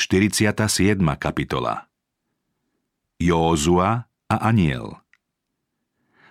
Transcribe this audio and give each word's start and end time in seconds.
47. 0.00 0.96
kapitola 1.20 1.84
Józua 3.20 4.08
a 4.32 4.36
aniel 4.48 4.96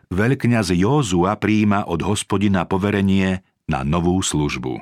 Veľkňaz 0.09 0.73
Józua 0.73 1.37
príjima 1.37 1.85
od 1.85 2.01
hospodina 2.01 2.65
poverenie 2.65 3.45
na 3.69 3.85
novú 3.85 4.25
službu. 4.25 4.73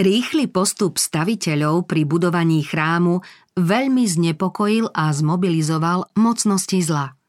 Rýchly 0.00 0.48
postup 0.48 0.96
staviteľov 0.96 1.84
pri 1.84 2.08
budovaní 2.08 2.64
chrámu 2.64 3.20
veľmi 3.60 4.04
znepokojil 4.08 4.88
a 4.88 5.12
zmobilizoval 5.12 6.08
mocnosti 6.16 6.80
zla. 6.80 7.20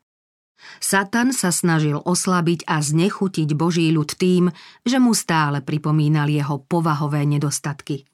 Satan 0.79 1.35
sa 1.35 1.51
snažil 1.51 1.99
oslabiť 1.99 2.63
a 2.63 2.79
znechutiť 2.79 3.59
Boží 3.59 3.91
ľud 3.91 4.15
tým, 4.15 4.47
že 4.87 5.03
mu 5.03 5.11
stále 5.11 5.59
pripomínal 5.59 6.31
jeho 6.31 6.63
povahové 6.63 7.27
nedostatky. 7.27 8.07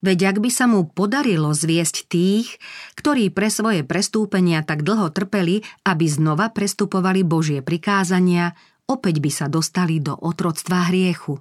Veď 0.00 0.34
ak 0.34 0.36
by 0.40 0.50
sa 0.50 0.64
mu 0.70 0.86
podarilo 0.86 1.52
zviesť 1.52 2.08
tých, 2.08 2.56
ktorí 2.96 3.32
pre 3.34 3.50
svoje 3.50 3.82
prestúpenia 3.82 4.62
tak 4.62 4.86
dlho 4.86 5.10
trpeli, 5.10 5.60
aby 5.84 6.06
znova 6.06 6.52
prestupovali 6.52 7.26
Božie 7.26 7.60
prikázania, 7.60 8.56
opäť 8.86 9.20
by 9.20 9.30
sa 9.32 9.46
dostali 9.50 10.00
do 10.00 10.14
otroctva 10.14 10.88
hriechu. 10.92 11.40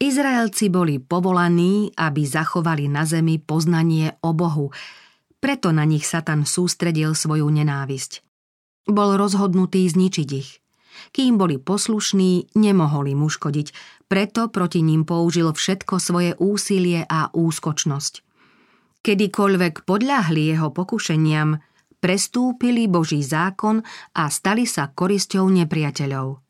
Izraelci 0.00 0.72
boli 0.72 0.98
povolaní, 0.98 1.94
aby 1.94 2.26
zachovali 2.26 2.90
na 2.90 3.06
zemi 3.06 3.38
poznanie 3.38 4.18
o 4.26 4.34
Bohu, 4.34 4.74
preto 5.38 5.76
na 5.76 5.84
nich 5.84 6.08
Satan 6.08 6.48
sústredil 6.48 7.12
svoju 7.12 7.46
nenávisť. 7.52 8.24
Bol 8.88 9.20
rozhodnutý 9.20 9.84
zničiť 9.84 10.28
ich. 10.32 10.63
Kým 11.12 11.38
boli 11.38 11.58
poslušní, 11.60 12.54
nemohli 12.58 13.14
mu 13.14 13.30
škodiť, 13.30 13.72
preto 14.08 14.52
proti 14.52 14.80
ním 14.84 15.02
použil 15.02 15.50
všetko 15.50 15.98
svoje 15.98 16.30
úsilie 16.38 17.02
a 17.08 17.32
úskočnosť. 17.32 18.22
Kedykoľvek 19.04 19.84
podľahli 19.84 20.42
jeho 20.54 20.72
pokušeniam, 20.72 21.60
prestúpili 22.00 22.88
Boží 22.88 23.20
zákon 23.20 23.80
a 24.16 24.28
stali 24.28 24.64
sa 24.64 24.92
korisťou 24.92 25.48
nepriateľov. 25.48 26.44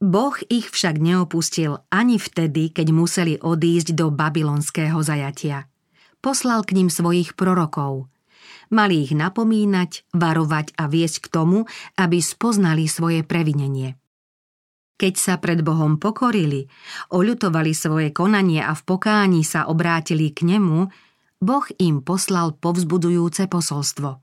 Boh 0.00 0.36
ich 0.48 0.72
však 0.72 0.96
neopustil 0.96 1.84
ani 1.92 2.16
vtedy, 2.16 2.72
keď 2.72 2.88
museli 2.88 3.34
odísť 3.36 3.92
do 3.92 4.08
babylonského 4.08 4.96
zajatia. 5.04 5.68
Poslal 6.24 6.64
k 6.64 6.72
ním 6.72 6.88
svojich 6.88 7.36
prorokov. 7.36 8.08
Mali 8.70 9.02
ich 9.02 9.12
napomínať, 9.14 10.06
varovať 10.14 10.78
a 10.78 10.86
viesť 10.86 11.26
k 11.26 11.30
tomu, 11.30 11.58
aby 11.98 12.22
spoznali 12.22 12.86
svoje 12.86 13.26
previnenie. 13.26 13.98
Keď 15.00 15.14
sa 15.16 15.34
pred 15.40 15.64
Bohom 15.64 15.96
pokorili, 15.96 16.68
oľutovali 17.10 17.72
svoje 17.72 18.12
konanie 18.12 18.60
a 18.60 18.76
v 18.76 18.82
pokáni 18.84 19.42
sa 19.42 19.66
obrátili 19.66 20.30
k 20.30 20.44
nemu, 20.44 20.86
Boh 21.40 21.66
im 21.80 22.04
poslal 22.04 22.52
povzbudujúce 22.52 23.48
posolstvo. 23.48 24.20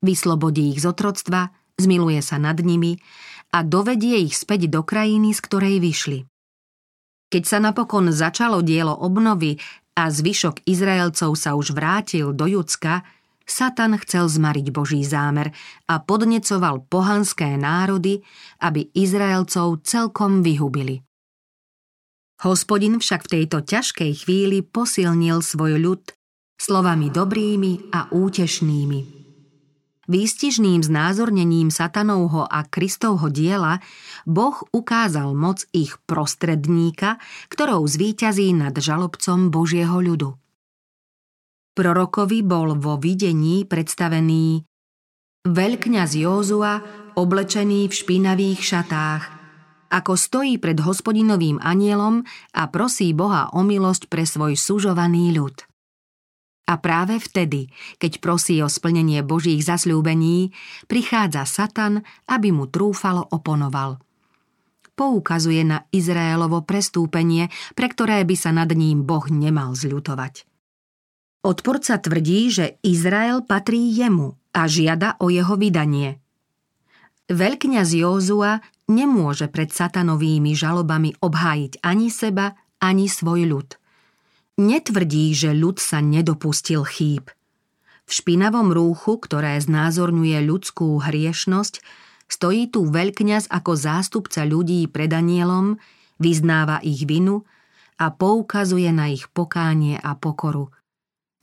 Vyslobodí 0.00 0.72
ich 0.72 0.80
z 0.80 0.88
otroctva, 0.88 1.52
zmiluje 1.76 2.24
sa 2.24 2.40
nad 2.40 2.56
nimi 2.64 2.96
a 3.52 3.60
dovedie 3.60 4.24
ich 4.24 4.40
späť 4.40 4.72
do 4.72 4.80
krajiny, 4.80 5.36
z 5.36 5.40
ktorej 5.44 5.76
vyšli. 5.84 6.24
Keď 7.28 7.42
sa 7.44 7.60
napokon 7.60 8.08
začalo 8.10 8.64
dielo 8.64 8.96
obnovy 8.96 9.60
a 9.94 10.08
zvyšok 10.08 10.64
Izraelcov 10.64 11.36
sa 11.36 11.54
už 11.54 11.76
vrátil 11.76 12.32
do 12.32 12.48
Judska, 12.48 13.04
Satan 13.44 13.98
chcel 14.00 14.30
zmariť 14.30 14.66
Boží 14.70 15.02
zámer 15.02 15.50
a 15.90 15.98
podnecoval 15.98 16.86
pohanské 16.86 17.58
národy, 17.58 18.22
aby 18.62 18.88
Izraelcov 18.94 19.82
celkom 19.84 20.40
vyhubili. 20.40 21.02
Hospodin 22.40 22.96
však 22.96 23.28
v 23.28 23.32
tejto 23.36 23.60
ťažkej 23.60 24.24
chvíli 24.24 24.64
posilnil 24.64 25.44
svoj 25.44 25.76
ľud 25.76 26.02
slovami 26.56 27.12
dobrými 27.12 27.92
a 27.92 28.08
útešnými. 28.08 29.20
Výstižným 30.10 30.82
znázornením 30.82 31.70
satanovho 31.70 32.42
a 32.42 32.66
Kristovho 32.66 33.30
diela 33.30 33.78
Boh 34.26 34.58
ukázal 34.74 35.38
moc 35.38 35.62
ich 35.70 36.02
prostredníka, 36.02 37.22
ktorou 37.46 37.86
zvíťazí 37.86 38.50
nad 38.50 38.74
žalobcom 38.74 39.54
Božieho 39.54 40.02
ľudu. 40.02 40.34
Prorokovi 41.80 42.44
bol 42.44 42.76
vo 42.76 43.00
videní 43.00 43.64
predstavený 43.64 44.60
veľkňaz 45.48 46.10
Józua 46.12 46.84
oblečený 47.16 47.88
v 47.88 47.94
špinavých 47.96 48.60
šatách, 48.60 49.22
ako 49.88 50.12
stojí 50.12 50.60
pred 50.60 50.76
hospodinovým 50.76 51.56
anielom 51.56 52.20
a 52.52 52.68
prosí 52.68 53.16
Boha 53.16 53.48
o 53.56 53.64
milosť 53.64 54.12
pre 54.12 54.28
svoj 54.28 54.60
sužovaný 54.60 55.32
ľud. 55.40 55.56
A 56.68 56.76
práve 56.76 57.16
vtedy, 57.16 57.72
keď 57.96 58.20
prosí 58.20 58.60
o 58.60 58.68
splnenie 58.68 59.24
Božích 59.24 59.64
zasľúbení, 59.64 60.52
prichádza 60.84 61.48
Satan, 61.48 62.04
aby 62.28 62.52
mu 62.52 62.68
trúfalo 62.68 63.24
oponoval. 63.32 63.96
Poukazuje 65.00 65.64
na 65.64 65.88
Izraelovo 65.96 66.60
prestúpenie, 66.60 67.48
pre 67.72 67.88
ktoré 67.88 68.20
by 68.28 68.36
sa 68.36 68.52
nad 68.52 68.68
ním 68.68 69.08
Boh 69.08 69.24
nemal 69.32 69.72
zľutovať. 69.72 70.49
Odporca 71.40 71.96
tvrdí, 71.96 72.52
že 72.52 72.76
Izrael 72.84 73.40
patrí 73.40 73.92
jemu 73.96 74.36
a 74.52 74.68
žiada 74.68 75.16
o 75.20 75.32
jeho 75.32 75.56
vydanie. 75.56 76.20
Veľkňaz 77.32 77.96
Józua 77.96 78.60
nemôže 78.90 79.48
pred 79.48 79.72
satanovými 79.72 80.52
žalobami 80.52 81.16
obhájiť 81.22 81.80
ani 81.80 82.12
seba, 82.12 82.58
ani 82.82 83.08
svoj 83.08 83.48
ľud 83.48 83.80
netvrdí, 84.60 85.32
že 85.32 85.56
ľud 85.56 85.80
sa 85.80 86.04
nedopustil 86.04 86.84
chýb. 86.84 87.32
V 88.04 88.10
špinavom 88.12 88.70
rúchu, 88.70 89.16
ktoré 89.16 89.56
znázorňuje 89.56 90.38
ľudskú 90.44 91.00
hriešnosť, 91.00 91.80
stojí 92.28 92.68
tu 92.68 92.84
veľkňaz 92.86 93.48
ako 93.48 93.72
zástupca 93.74 94.44
ľudí 94.44 94.84
pred 94.92 95.10
anielom, 95.10 95.80
vyznáva 96.20 96.84
ich 96.84 97.08
vinu 97.08 97.48
a 97.96 98.12
poukazuje 98.12 98.92
na 98.92 99.08
ich 99.08 99.30
pokánie 99.32 99.96
a 99.96 100.12
pokoru. 100.18 100.68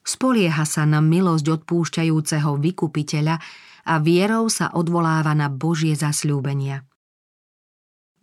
Spolieha 0.08 0.64
sa 0.64 0.88
na 0.88 1.04
milosť 1.04 1.60
odpúšťajúceho 1.60 2.56
vykupiteľa 2.64 3.36
a 3.92 3.94
vierou 4.00 4.48
sa 4.48 4.72
odvoláva 4.72 5.36
na 5.36 5.52
Božie 5.52 6.00
zasľúbenia. 6.00 6.88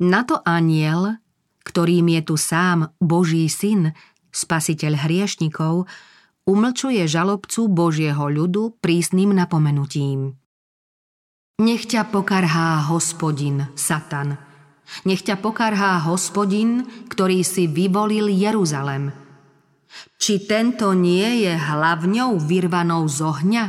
Na 0.01 0.25
to 0.25 0.41
aniel, 0.49 1.21
ktorým 1.69 2.09
je 2.09 2.23
tu 2.25 2.35
sám 2.41 2.89
Boží 2.97 3.45
syn, 3.53 3.93
spasiteľ 4.33 5.05
hriešnikov, 5.05 5.85
umlčuje 6.49 7.05
žalobcu 7.05 7.69
Božieho 7.69 8.33
ľudu 8.33 8.81
prísnym 8.81 9.37
napomenutím. 9.37 10.41
Nech 11.61 11.85
ťa 11.85 12.09
pokarhá 12.09 12.89
hospodin, 12.89 13.69
Satan. 13.77 14.41
Nech 15.05 15.21
ťa 15.21 15.37
pokarhá 15.37 16.01
hospodin, 16.09 16.85
ktorý 17.13 17.45
si 17.45 17.69
vyvolil 17.69 18.33
Jeruzalem. 18.33 19.24
Či 20.19 20.47
tento 20.47 20.95
nie 20.95 21.45
je 21.47 21.55
hlavňou 21.55 22.39
vyrvanou 22.41 23.07
z 23.07 23.19
ohňa? 23.23 23.65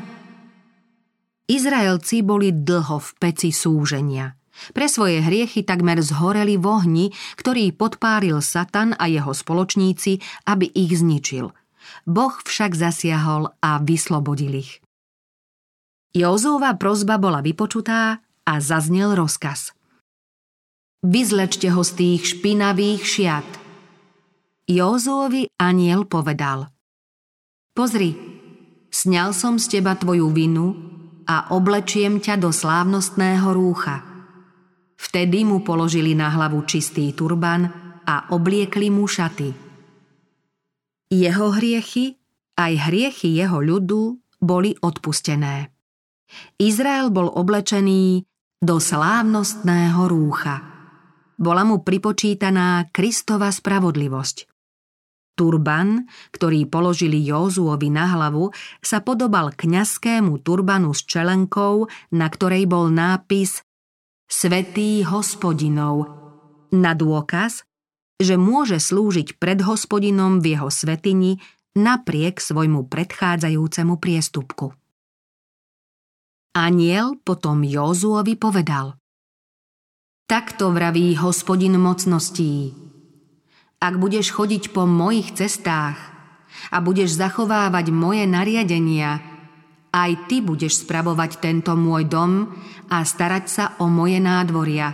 Izraelci 1.46 2.26
boli 2.26 2.50
dlho 2.54 2.98
v 2.98 3.10
peci 3.22 3.54
súženia– 3.54 4.32
pre 4.72 4.88
svoje 4.88 5.20
hriechy 5.20 5.68
takmer 5.68 6.00
zhoreli 6.00 6.56
v 6.56 6.66
ohni, 6.66 7.06
ktorý 7.36 7.76
podpáril 7.76 8.40
Satan 8.40 8.96
a 8.96 9.06
jeho 9.12 9.36
spoločníci, 9.36 10.24
aby 10.48 10.72
ich 10.72 10.96
zničil. 10.96 11.52
Boh 12.08 12.36
však 12.42 12.74
zasiahol 12.74 13.52
a 13.62 13.78
vyslobodil 13.84 14.64
ich. 14.64 14.82
Jozúva 16.16 16.80
prozba 16.80 17.20
bola 17.20 17.44
vypočutá 17.44 18.24
a 18.48 18.54
zaznel 18.64 19.20
rozkaz. 19.20 19.76
Vyzlečte 21.06 21.70
ho 21.70 21.84
z 21.84 21.92
tých 21.94 22.22
špinavých 22.40 23.04
šiat. 23.04 23.65
Jozúovi 24.66 25.46
aniel 25.62 26.10
povedal 26.10 26.70
Pozri, 27.76 28.18
sňal 28.90 29.36
som 29.36 29.62
z 29.62 29.78
teba 29.78 29.94
tvoju 29.94 30.32
vinu 30.34 30.68
a 31.30 31.54
oblečiem 31.54 32.18
ťa 32.18 32.42
do 32.42 32.50
slávnostného 32.50 33.50
rúcha– 33.54 33.98
Vtedy 34.96 35.44
mu 35.44 35.60
položili 35.62 36.16
na 36.16 36.32
hlavu 36.32 36.64
čistý 36.64 37.12
turban 37.12 37.68
a 38.08 38.32
obliekli 38.32 38.88
mu 38.88 39.08
šaty. 39.08 39.52
Jeho 41.12 41.48
hriechy, 41.54 42.16
aj 42.56 42.74
hriechy 42.90 43.36
jeho 43.36 43.60
ľudu, 43.60 44.18
boli 44.40 44.74
odpustené. 44.80 45.72
Izrael 46.60 47.14
bol 47.14 47.30
oblečený 47.30 48.26
do 48.60 48.76
slávnostného 48.82 50.10
rúcha. 50.10 50.56
Bola 51.36 51.68
mu 51.68 51.84
pripočítaná 51.84 52.90
Kristova 52.90 53.52
spravodlivosť. 53.52 54.55
Turban, 55.36 56.08
ktorý 56.32 56.66
položili 56.66 57.20
Józuovi 57.22 57.92
na 57.92 58.08
hlavu, 58.16 58.56
sa 58.80 59.04
podobal 59.04 59.52
kňazskému 59.52 60.40
turbanu 60.42 60.96
s 60.96 61.04
čelenkou, 61.04 61.92
na 62.16 62.28
ktorej 62.32 62.66
bol 62.66 62.88
nápis 62.88 63.62
Svetý 64.26 65.06
hospodinov, 65.06 66.10
na 66.74 66.98
dôkaz, 66.98 67.62
že 68.18 68.40
môže 68.40 68.80
slúžiť 68.82 69.38
pred 69.38 69.62
hospodinom 69.62 70.42
v 70.42 70.58
jeho 70.58 70.70
svetini 70.72 71.38
napriek 71.76 72.40
svojmu 72.40 72.88
predchádzajúcemu 72.88 73.94
priestupku. 74.00 74.72
Aniel 76.56 77.20
potom 77.20 77.68
Józuovi 77.68 78.40
povedal 78.40 78.96
Takto 80.26 80.72
vraví 80.72 81.20
hospodin 81.20 81.76
mocností. 81.78 82.85
Ak 83.86 84.02
budeš 84.02 84.34
chodiť 84.34 84.74
po 84.74 84.90
mojich 84.90 85.38
cestách 85.38 85.94
a 86.74 86.82
budeš 86.82 87.22
zachovávať 87.22 87.94
moje 87.94 88.26
nariadenia, 88.26 89.22
aj 89.94 90.26
ty 90.26 90.42
budeš 90.42 90.82
spravovať 90.82 91.38
tento 91.38 91.78
môj 91.78 92.10
dom 92.10 92.50
a 92.90 93.06
starať 93.06 93.46
sa 93.46 93.66
o 93.78 93.86
moje 93.86 94.18
nádvoria. 94.18 94.90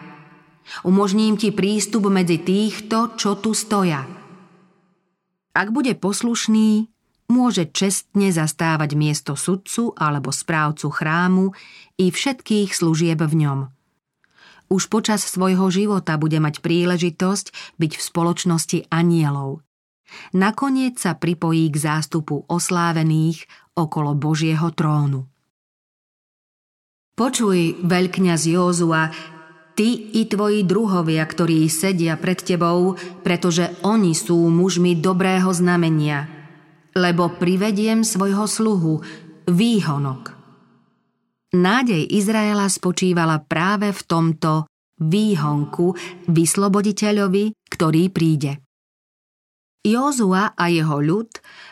Umožním 0.83 1.39
ti 1.39 1.55
prístup 1.55 2.11
medzi 2.11 2.43
týchto, 2.43 3.15
čo 3.15 3.39
tu 3.39 3.55
stoja. 3.55 4.03
Ak 5.55 5.71
bude 5.71 5.95
poslušný, 5.95 6.91
môže 7.31 7.71
čestne 7.71 8.27
zastávať 8.35 8.99
miesto 8.99 9.39
sudcu 9.39 9.95
alebo 9.95 10.35
správcu 10.35 10.91
chrámu 10.91 11.55
i 11.95 12.11
všetkých 12.11 12.75
služieb 12.75 13.23
v 13.23 13.35
ňom. 13.39 13.59
Už 14.71 14.87
počas 14.87 15.27
svojho 15.27 15.67
života 15.67 16.15
bude 16.15 16.39
mať 16.39 16.63
príležitosť 16.63 17.75
byť 17.75 17.91
v 17.99 18.01
spoločnosti 18.01 18.79
anielov. 18.87 19.67
Nakoniec 20.31 20.95
sa 20.95 21.19
pripojí 21.19 21.67
k 21.71 21.77
zástupu 21.77 22.47
oslávených 22.47 23.43
okolo 23.75 24.15
Božieho 24.15 24.71
trónu. 24.71 25.27
Počuj, 27.19 27.83
veľkňaz 27.83 28.41
Józua, 28.47 29.11
ty 29.75 30.15
i 30.15 30.23
tvoji 30.23 30.63
druhovia, 30.63 31.27
ktorí 31.27 31.67
sedia 31.67 32.15
pred 32.15 32.39
tebou, 32.39 32.95
pretože 33.27 33.75
oni 33.83 34.15
sú 34.15 34.39
mužmi 34.47 34.95
dobrého 34.95 35.51
znamenia– 35.51 36.25
lebo 36.95 37.31
privediem 37.31 38.03
svojho 38.03 38.47
sluhu, 38.47 38.93
výhonok. 39.47 40.40
Nádej 41.51 42.07
Izraela 42.15 42.71
spočívala 42.71 43.43
práve 43.43 43.91
v 43.91 44.01
tomto 44.07 44.71
výhonku, 45.03 45.91
vysloboditeľovi, 46.31 47.67
ktorý 47.67 48.07
príde. 48.07 48.63
Józua 49.81 50.53
a 50.55 50.69
jeho 50.69 51.01
ľud 51.01 51.27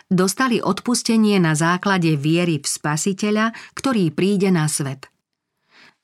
dostali 0.10 0.60
odpustenie 0.60 1.38
na 1.38 1.54
základe 1.54 2.18
viery 2.18 2.60
v 2.60 2.68
spasiteľa, 2.68 3.54
ktorý 3.78 4.10
príde 4.12 4.50
na 4.50 4.66
svet. 4.66 5.08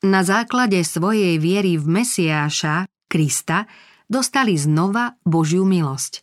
Na 0.05 0.21
základe 0.21 0.79
svojej 0.85 1.41
viery 1.41 1.81
v 1.81 1.85
Mesiáša, 1.99 2.85
Krista, 3.09 3.65
dostali 4.05 4.53
znova 4.53 5.17
Božiu 5.25 5.65
milosť. 5.65 6.21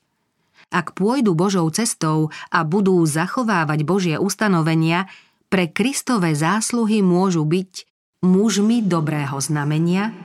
Ak 0.73 0.97
pôjdu 0.97 1.37
Božou 1.37 1.69
cestou 1.69 2.33
a 2.49 2.65
budú 2.65 3.05
zachovávať 3.05 3.85
Božie 3.85 4.17
ustanovenia, 4.17 5.11
pre 5.53 5.69
Kristové 5.69 6.33
zásluhy 6.33 7.05
môžu 7.05 7.45
byť 7.45 7.85
mužmi 8.25 8.81
dobrého 8.81 9.37
znamenia, 9.37 10.17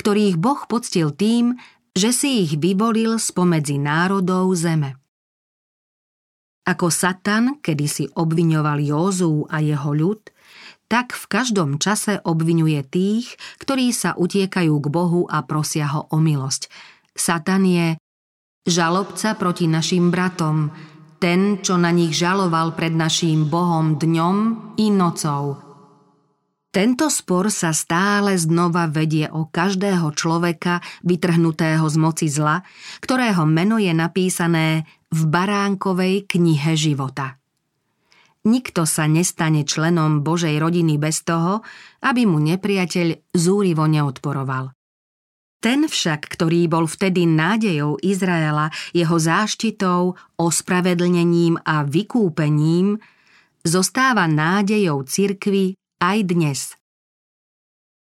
ktorých 0.00 0.40
Boh 0.40 0.64
poctil 0.64 1.12
tým, 1.12 1.60
že 1.92 2.16
si 2.16 2.48
ich 2.48 2.56
vyvolil 2.56 3.20
spomedzi 3.20 3.76
národov 3.76 4.48
zeme. 4.56 4.96
Ako 6.64 6.88
Satan 6.88 7.60
kedysi 7.60 8.08
obviňoval 8.16 8.80
Józu 8.80 9.44
a 9.52 9.60
jeho 9.60 9.92
ľud, 9.92 10.32
tak 10.88 11.12
v 11.12 11.24
každom 11.28 11.76
čase 11.76 12.16
obvinuje 12.24 12.80
tých, 12.80 13.36
ktorí 13.60 13.92
sa 13.92 14.16
utiekajú 14.16 14.74
k 14.80 14.86
Bohu 14.88 15.28
a 15.28 15.44
prosia 15.44 15.92
ho 15.92 16.08
o 16.08 16.16
milosť. 16.16 16.72
Satan 17.12 17.68
je 17.68 18.00
žalobca 18.64 19.36
proti 19.36 19.68
našim 19.68 20.08
bratom, 20.08 20.72
ten, 21.20 21.60
čo 21.60 21.76
na 21.76 21.92
nich 21.92 22.16
žaloval 22.16 22.72
pred 22.72 22.96
naším 22.96 23.52
Bohom 23.52 24.00
dňom 24.00 24.36
i 24.80 24.88
nocou. 24.88 25.60
Tento 26.70 27.10
spor 27.10 27.50
sa 27.50 27.74
stále 27.74 28.38
znova 28.38 28.86
vedie 28.86 29.26
o 29.26 29.50
každého 29.50 30.14
človeka 30.14 30.80
vytrhnutého 31.02 31.82
z 31.84 31.96
moci 31.98 32.26
zla, 32.30 32.62
ktorého 33.04 33.42
meno 33.44 33.76
je 33.76 33.90
napísané 33.90 34.86
v 35.10 35.20
baránkovej 35.26 36.30
knihe 36.30 36.72
života. 36.78 37.36
Nikto 38.46 38.88
sa 38.88 39.04
nestane 39.04 39.68
členom 39.68 40.24
Božej 40.24 40.56
rodiny 40.56 40.96
bez 40.96 41.26
toho, 41.26 41.60
aby 42.00 42.24
mu 42.24 42.40
nepriateľ 42.40 43.36
zúrivo 43.36 43.84
neodporoval. 43.84 44.79
Ten 45.60 45.84
však, 45.84 46.24
ktorý 46.24 46.72
bol 46.72 46.88
vtedy 46.88 47.28
nádejou 47.28 48.00
Izraela, 48.00 48.72
jeho 48.96 49.20
záštitou, 49.20 50.16
ospravedlnením 50.40 51.60
a 51.60 51.84
vykúpením, 51.84 52.96
zostáva 53.60 54.24
nádejou 54.24 55.04
cirkvy 55.04 55.76
aj 56.00 56.18
dnes. 56.24 56.60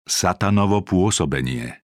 Satanovo 0.08 0.80
pôsobenie 0.80 1.84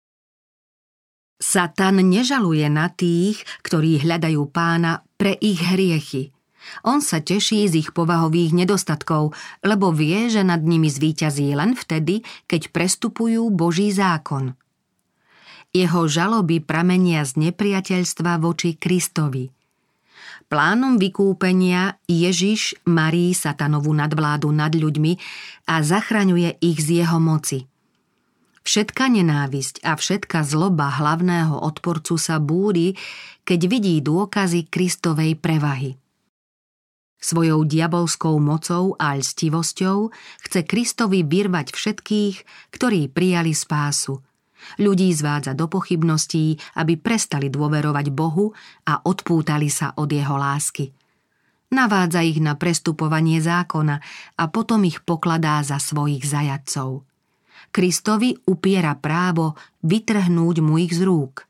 Satan 1.40 1.96
nežaluje 2.12 2.68
na 2.68 2.92
tých, 2.92 3.40
ktorí 3.64 4.04
hľadajú 4.04 4.44
pána 4.52 5.00
pre 5.16 5.32
ich 5.40 5.64
hriechy. 5.64 6.36
On 6.84 7.00
sa 7.00 7.24
teší 7.24 7.68
z 7.68 7.84
ich 7.84 7.90
povahových 7.96 8.52
nedostatkov, 8.52 9.32
lebo 9.64 9.92
vie, 9.96 10.28
že 10.28 10.44
nad 10.44 10.60
nimi 10.60 10.92
zvíťazí 10.92 11.56
len 11.56 11.72
vtedy, 11.72 12.20
keď 12.44 12.68
prestupujú 12.68 13.48
Boží 13.48 13.88
zákon– 13.88 14.52
jeho 15.74 16.06
žaloby 16.06 16.62
pramenia 16.62 17.26
z 17.26 17.50
nepriateľstva 17.50 18.38
voči 18.38 18.78
Kristovi. 18.78 19.50
Plánom 20.46 21.02
vykúpenia 21.02 21.98
Ježiš 22.06 22.78
marí 22.86 23.34
satanovú 23.34 23.90
nadvládu 23.90 24.54
nad 24.54 24.70
ľuďmi 24.70 25.18
a 25.66 25.82
zachraňuje 25.82 26.62
ich 26.62 26.78
z 26.78 27.02
jeho 27.02 27.18
moci. 27.18 27.66
Všetka 28.64 29.10
nenávisť 29.12 29.82
a 29.84 29.98
všetka 29.98 30.46
zloba 30.46 30.94
hlavného 30.94 31.58
odporcu 31.58 32.16
sa 32.16 32.38
búri, 32.38 32.96
keď 33.42 33.60
vidí 33.66 33.98
dôkazy 34.00 34.70
Kristovej 34.70 35.36
prevahy. 35.36 35.98
Svojou 37.18 37.66
diabolskou 37.66 38.36
mocou 38.38 38.96
a 39.00 39.16
lstivosťou 39.16 40.12
chce 40.48 40.60
Kristovi 40.64 41.24
vyrvať 41.24 41.72
všetkých, 41.72 42.36
ktorí 42.72 43.10
prijali 43.10 43.52
spásu– 43.52 44.20
Ľudí 44.80 45.12
zvádza 45.14 45.54
do 45.54 45.70
pochybností, 45.70 46.58
aby 46.78 46.98
prestali 46.98 47.52
dôverovať 47.52 48.06
Bohu 48.10 48.50
a 48.88 49.00
odpútali 49.04 49.70
sa 49.70 49.94
od 49.94 50.10
jeho 50.10 50.34
lásky. 50.34 50.90
Navádza 51.74 52.22
ich 52.22 52.38
na 52.38 52.54
prestupovanie 52.54 53.42
zákona 53.42 53.96
a 54.38 54.44
potom 54.46 54.86
ich 54.86 55.02
pokladá 55.02 55.58
za 55.66 55.82
svojich 55.82 56.22
zajadcov. 56.22 57.02
Kristovi 57.74 58.38
upiera 58.46 58.94
právo 58.94 59.58
vytrhnúť 59.82 60.56
mu 60.62 60.78
ich 60.78 60.94
z 60.94 61.02
rúk. 61.02 61.42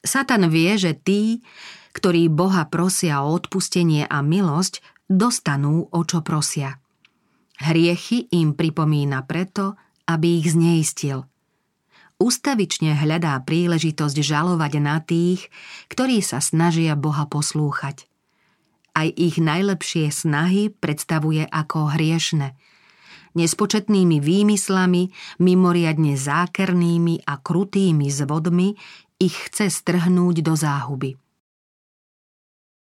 Satan 0.00 0.46
vie, 0.46 0.78
že 0.78 0.94
tí, 0.94 1.42
ktorí 1.90 2.30
Boha 2.30 2.70
prosia 2.70 3.26
o 3.26 3.34
odpustenie 3.34 4.06
a 4.06 4.22
milosť, 4.22 4.78
dostanú, 5.10 5.90
o 5.90 6.00
čo 6.06 6.22
prosia. 6.22 6.78
Hriechy 7.60 8.30
im 8.30 8.54
pripomína 8.54 9.26
preto, 9.26 9.74
aby 10.06 10.38
ich 10.38 10.54
zneistil– 10.54 11.26
ustavične 12.20 12.94
hľadá 12.94 13.40
príležitosť 13.42 14.16
žalovať 14.20 14.72
na 14.78 15.00
tých, 15.00 15.48
ktorí 15.88 16.20
sa 16.20 16.38
snažia 16.38 16.94
Boha 16.94 17.24
poslúchať. 17.26 18.06
Aj 18.92 19.08
ich 19.08 19.40
najlepšie 19.40 20.12
snahy 20.12 20.68
predstavuje 20.68 21.48
ako 21.48 21.96
hriešne. 21.96 22.54
Nespočetnými 23.32 24.20
výmyslami, 24.20 25.08
mimoriadne 25.40 26.18
zákernými 26.18 27.24
a 27.24 27.38
krutými 27.40 28.10
zvodmi 28.10 28.74
ich 29.22 29.36
chce 29.48 29.70
strhnúť 29.70 30.42
do 30.44 30.54
záhuby. 30.58 31.16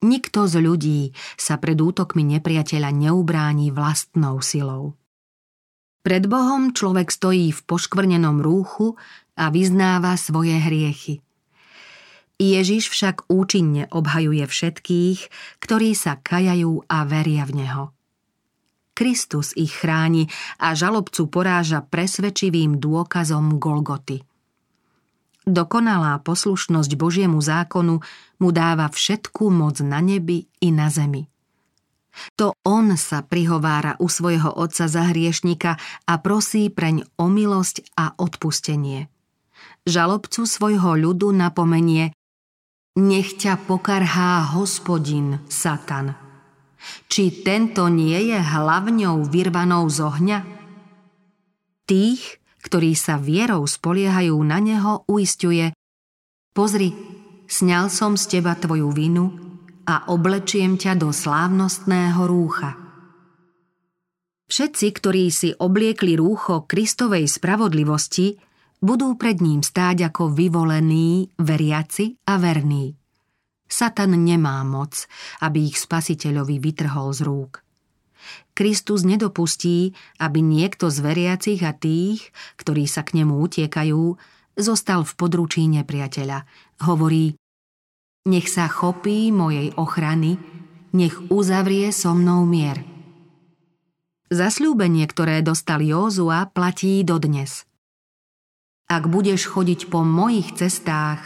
Nikto 0.05 0.45
z 0.45 0.55
ľudí 0.61 1.01
sa 1.41 1.57
pred 1.57 1.81
útokmi 1.81 2.29
nepriateľa 2.37 2.93
neubráni 2.93 3.73
vlastnou 3.73 4.45
silou. 4.45 5.01
Pred 6.05 6.29
Bohom 6.29 6.77
človek 6.77 7.09
stojí 7.09 7.49
v 7.49 7.61
poškvrnenom 7.65 8.45
rúchu 8.45 9.01
a 9.35 9.51
vyznáva 9.51 10.15
svoje 10.15 10.57
hriechy. 10.59 11.25
Ježiš 12.39 12.91
však 12.91 13.31
účinne 13.31 13.87
obhajuje 13.95 14.43
všetkých, 14.51 15.21
ktorí 15.63 15.95
sa 15.95 16.19
kajajú 16.19 16.83
a 16.91 17.07
veria 17.07 17.47
v 17.47 17.53
Neho. 17.63 17.85
Kristus 18.95 19.55
ich 19.55 19.75
chráni 19.75 20.31
a 20.59 20.75
žalobcu 20.75 21.27
poráža 21.31 21.83
presvedčivým 21.83 22.79
dôkazom 22.79 23.59
Golgoty. 23.59 24.23
Dokonalá 25.45 26.23
poslušnosť 26.23 26.91
Božiemu 26.95 27.39
zákonu 27.43 28.01
mu 28.41 28.49
dáva 28.55 28.89
všetku 28.89 29.51
moc 29.51 29.83
na 29.83 29.99
nebi 30.01 30.47
i 30.63 30.73
na 30.73 30.89
zemi. 30.89 31.27
To 32.39 32.55
on 32.63 32.95
sa 32.95 33.27
prihovára 33.27 33.99
u 33.99 34.07
svojho 34.07 34.55
otca 34.55 34.87
za 34.87 35.11
hriešnika 35.11 35.75
a 36.07 36.15
prosí 36.23 36.71
preň 36.71 37.03
o 37.19 37.27
milosť 37.27 37.99
a 37.99 38.15
odpustenie 38.15 39.11
žalobcu 39.85 40.49
svojho 40.49 40.97
ľudu 40.97 41.33
napomenie 41.33 42.13
Nech 42.95 43.35
ťa 43.35 43.67
pokarhá 43.67 44.55
hospodin, 44.55 45.43
Satan. 45.51 46.15
Či 47.11 47.43
tento 47.43 47.91
nie 47.91 48.31
je 48.31 48.39
hlavňou 48.39 49.27
vyrvanou 49.27 49.91
z 49.91 49.99
ohňa? 49.99 50.39
Tých, 51.91 52.39
ktorí 52.63 52.95
sa 52.95 53.19
vierou 53.19 53.67
spoliehajú 53.67 54.39
na 54.47 54.63
neho, 54.63 55.03
uistuje 55.11 55.75
Pozri, 56.55 56.95
sňal 57.51 57.91
som 57.91 58.15
z 58.15 58.39
teba 58.39 58.55
tvoju 58.55 58.95
vinu 58.95 59.27
a 59.91 60.07
oblečiem 60.15 60.79
ťa 60.79 60.95
do 60.95 61.11
slávnostného 61.11 62.23
rúcha. 62.31 62.79
Všetci, 64.47 64.87
ktorí 65.03 65.35
si 65.35 65.51
obliekli 65.51 66.15
rúcho 66.15 66.63
Kristovej 66.63 67.27
spravodlivosti, 67.27 68.39
budú 68.85 69.17
pred 69.17 69.41
ním 69.41 69.65
stáť 69.65 70.13
ako 70.13 70.37
vyvolení, 70.37 71.33
veriaci 71.41 72.21
a 72.29 72.37
verní. 72.37 72.93
Satan 73.65 74.13
nemá 74.21 74.61
moc, 74.69 75.09
aby 75.41 75.73
ich 75.73 75.81
spasiteľovi 75.81 76.61
vytrhol 76.61 77.17
z 77.17 77.21
rúk. 77.25 77.65
Kristus 78.53 79.03
nedopustí, 79.09 79.97
aby 80.21 80.45
niekto 80.45 80.93
z 80.93 81.01
veriacich 81.01 81.61
a 81.65 81.73
tých, 81.73 82.29
ktorí 82.61 82.85
sa 82.85 83.03
k 83.03 83.25
nemu 83.25 83.35
utiekajú, 83.41 84.15
zostal 84.55 85.03
v 85.03 85.13
područí 85.17 85.67
nepriateľa. 85.67 86.47
Hovorí, 86.87 87.35
nech 88.29 88.47
sa 88.47 88.71
chopí 88.71 89.35
mojej 89.35 89.75
ochrany, 89.75 90.39
nech 90.95 91.19
uzavrie 91.33 91.91
so 91.91 92.15
mnou 92.15 92.47
mier. 92.47 92.85
Zasľúbenie, 94.31 95.05
ktoré 95.11 95.43
dostal 95.45 95.83
Józua, 95.83 96.49
platí 96.53 97.03
dodnes– 97.03 97.65
ak 98.89 99.09
budeš 99.09 99.49
chodiť 99.49 99.89
po 99.89 100.05
mojich 100.05 100.55
cestách, 100.55 101.21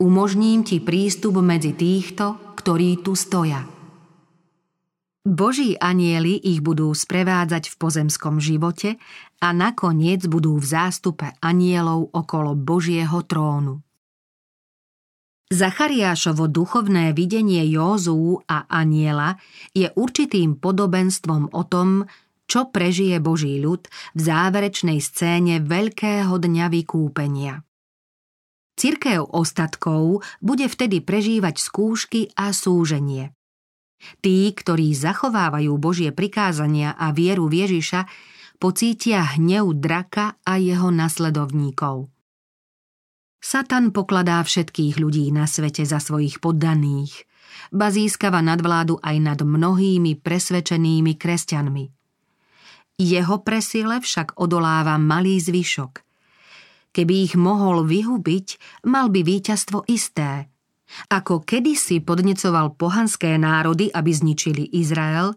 umožním 0.00 0.64
ti 0.66 0.80
prístup 0.82 1.38
medzi 1.44 1.76
týchto, 1.76 2.56
ktorí 2.58 3.04
tu 3.04 3.12
stoja. 3.14 3.64
Boží 5.22 5.78
anieli 5.78 6.34
ich 6.34 6.58
budú 6.58 6.90
sprevádzať 6.90 7.70
v 7.70 7.78
pozemskom 7.78 8.42
živote 8.42 8.98
a 9.38 9.54
nakoniec 9.54 10.26
budú 10.26 10.58
v 10.58 10.66
zástupe 10.66 11.30
anielov 11.38 12.10
okolo 12.10 12.58
Božieho 12.58 13.22
trónu. 13.22 13.86
Zachariášovo 15.52 16.48
duchovné 16.48 17.12
videnie 17.12 17.62
Józú 17.68 18.40
a 18.48 18.66
aniela 18.66 19.36
je 19.76 19.92
určitým 19.94 20.56
podobenstvom 20.56 21.52
o 21.52 21.62
tom, 21.68 22.08
čo 22.46 22.68
prežije 22.68 23.18
Boží 23.18 23.58
ľud 23.62 23.86
v 24.16 24.20
záverečnej 24.20 24.98
scéne 24.98 25.62
Veľkého 25.62 26.36
dňa 26.36 26.66
vykúpenia. 26.68 27.62
Cirkev 28.72 29.28
ostatkov 29.36 30.24
bude 30.40 30.66
vtedy 30.66 31.04
prežívať 31.04 31.60
skúšky 31.60 32.32
a 32.34 32.56
súženie. 32.56 33.36
Tí, 34.18 34.50
ktorí 34.50 34.96
zachovávajú 34.96 35.72
Božie 35.78 36.10
prikázania 36.10 36.96
a 36.98 37.14
vieru 37.14 37.46
Ježiša, 37.46 38.08
pocítia 38.58 39.22
hnev 39.38 39.78
draka 39.78 40.40
a 40.42 40.58
jeho 40.58 40.90
nasledovníkov. 40.90 42.10
Satan 43.42 43.90
pokladá 43.90 44.38
všetkých 44.42 45.02
ľudí 45.02 45.30
na 45.34 45.50
svete 45.50 45.82
za 45.82 45.98
svojich 45.98 46.38
poddaných, 46.38 47.26
ba 47.74 47.90
získava 47.90 48.38
nadvládu 48.38 49.02
aj 49.02 49.16
nad 49.18 49.38
mnohými 49.42 50.18
presvedčenými 50.22 51.18
kresťanmi. 51.18 52.01
Jeho 53.00 53.40
presile 53.40 54.00
však 54.00 54.36
odoláva 54.36 55.00
malý 55.00 55.40
zvyšok. 55.40 56.02
Keby 56.92 57.14
ich 57.24 57.34
mohol 57.40 57.88
vyhubiť, 57.88 58.46
mal 58.84 59.08
by 59.08 59.24
víťazstvo 59.24 59.88
isté. 59.88 60.52
Ako 61.08 61.40
kedysi 61.40 62.04
podnecoval 62.04 62.76
pohanské 62.76 63.40
národy, 63.40 63.88
aby 63.88 64.12
zničili 64.12 64.76
Izrael, 64.76 65.32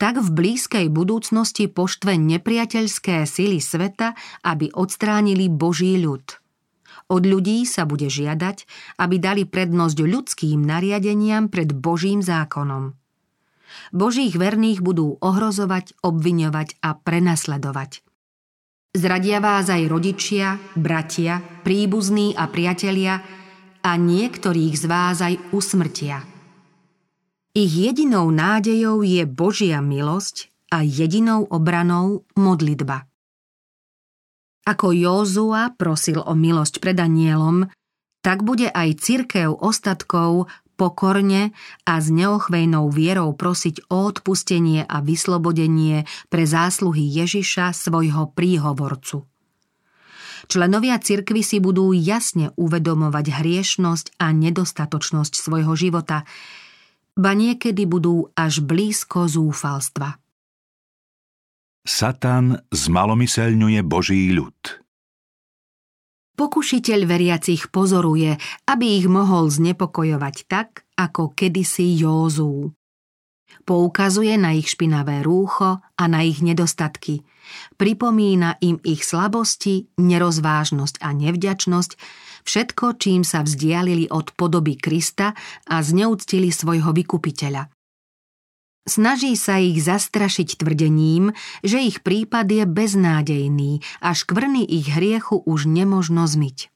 tak 0.00 0.20
v 0.20 0.28
blízkej 0.32 0.88
budúcnosti 0.88 1.68
poštve 1.68 2.16
nepriateľské 2.16 3.28
sily 3.28 3.60
sveta, 3.60 4.16
aby 4.44 4.72
odstránili 4.72 5.52
Boží 5.52 6.00
ľud. 6.00 6.40
Od 7.06 7.22
ľudí 7.22 7.62
sa 7.68 7.86
bude 7.86 8.10
žiadať, 8.10 8.66
aby 8.98 9.16
dali 9.20 9.44
prednosť 9.46 9.98
ľudským 10.00 10.58
nariadeniam 10.64 11.52
pred 11.52 11.70
Božím 11.70 12.24
zákonom. 12.24 12.96
Božích 13.92 14.34
verných 14.34 14.82
budú 14.82 15.16
ohrozovať, 15.20 15.96
obviňovať 16.02 16.80
a 16.82 16.94
prenasledovať. 16.96 18.06
Zradia 18.96 19.44
vás 19.44 19.68
aj 19.68 19.82
rodičia, 19.92 20.56
bratia, 20.72 21.44
príbuzní 21.60 22.32
a 22.32 22.48
priatelia 22.48 23.20
a 23.84 23.92
niektorých 23.94 24.74
z 24.74 24.84
vás 24.88 25.20
aj 25.20 25.36
usmrtia. 25.52 26.24
Ich 27.52 27.72
jedinou 27.72 28.32
nádejou 28.32 29.04
je 29.04 29.24
Božia 29.28 29.84
milosť 29.84 30.48
a 30.72 30.80
jedinou 30.84 31.44
obranou 31.48 32.24
modlitba. 32.36 33.04
Ako 34.66 34.90
Józua 34.90 35.70
prosil 35.78 36.18
o 36.18 36.34
milosť 36.34 36.82
pred 36.82 36.98
anielom, 36.98 37.70
tak 38.24 38.42
bude 38.42 38.66
aj 38.66 38.98
cirkev 38.98 39.54
ostatkov 39.62 40.50
pokorne 40.76 41.56
a 41.88 41.98
s 41.98 42.12
neochvejnou 42.12 42.92
vierou 42.92 43.32
prosiť 43.32 43.88
o 43.88 44.06
odpustenie 44.12 44.84
a 44.84 45.00
vyslobodenie 45.00 46.04
pre 46.28 46.44
zásluhy 46.44 47.02
Ježiša, 47.02 47.72
svojho 47.72 48.30
príhovorcu. 48.36 49.24
Členovia 50.46 51.00
cirkvy 51.02 51.42
si 51.42 51.58
budú 51.58 51.90
jasne 51.90 52.54
uvedomovať 52.54 53.26
hriešnosť 53.34 54.20
a 54.22 54.30
nedostatočnosť 54.30 55.32
svojho 55.34 55.74
života, 55.74 56.22
ba 57.18 57.32
niekedy 57.34 57.88
budú 57.88 58.30
až 58.38 58.62
blízko 58.62 59.26
zúfalstva. 59.26 60.20
Satan 61.82 62.62
zmalomyselňuje 62.70 63.80
Boží 63.82 64.30
ľud– 64.30 64.54
Pokušiteľ 66.36 67.00
veriacich 67.08 67.72
pozoruje, 67.72 68.36
aby 68.68 69.00
ich 69.00 69.08
mohol 69.08 69.48
znepokojovať 69.48 70.36
tak, 70.44 70.84
ako 71.00 71.32
kedysi 71.32 71.96
Józú. 71.96 72.76
Poukazuje 73.64 74.36
na 74.36 74.52
ich 74.52 74.68
špinavé 74.68 75.24
rúcho 75.24 75.80
a 75.80 76.04
na 76.06 76.20
ich 76.22 76.44
nedostatky. 76.44 77.24
Pripomína 77.80 78.60
im 78.60 78.76
ich 78.84 79.02
slabosti, 79.02 79.88
nerozvážnosť 79.96 81.00
a 81.00 81.16
nevďačnosť, 81.16 81.90
všetko, 82.44 82.84
čím 83.00 83.24
sa 83.24 83.40
vzdialili 83.42 84.12
od 84.12 84.36
podoby 84.36 84.76
Krista 84.76 85.32
a 85.66 85.76
zneúctili 85.80 86.52
svojho 86.52 86.92
vykupiteľa. 86.92 87.75
Snaží 88.86 89.34
sa 89.34 89.58
ich 89.58 89.82
zastrašiť 89.82 90.62
tvrdením, 90.62 91.34
že 91.66 91.82
ich 91.82 92.06
prípad 92.06 92.46
je 92.46 92.64
beznádejný 92.70 93.82
a 93.98 94.14
škvrny 94.14 94.62
ich 94.62 94.86
hriechu 94.94 95.42
už 95.42 95.66
nemožno 95.66 96.22
zmyť. 96.30 96.70